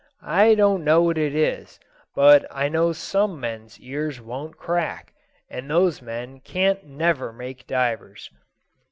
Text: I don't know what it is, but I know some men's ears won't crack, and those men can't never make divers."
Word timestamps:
I 0.33 0.55
don't 0.55 0.83
know 0.83 1.03
what 1.03 1.19
it 1.19 1.35
is, 1.35 1.79
but 2.15 2.47
I 2.49 2.69
know 2.69 2.91
some 2.91 3.39
men's 3.39 3.79
ears 3.79 4.19
won't 4.19 4.57
crack, 4.57 5.13
and 5.47 5.69
those 5.69 6.01
men 6.01 6.39
can't 6.39 6.83
never 6.83 7.31
make 7.31 7.67
divers." 7.67 8.27